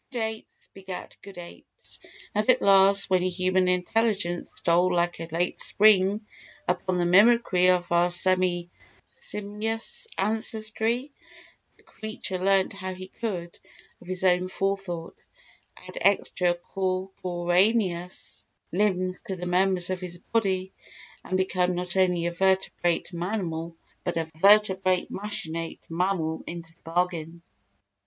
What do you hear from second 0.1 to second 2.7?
Good apes begat good apes, and at